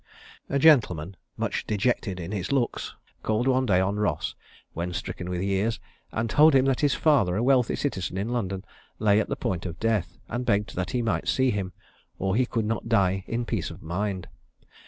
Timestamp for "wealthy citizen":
7.43-8.17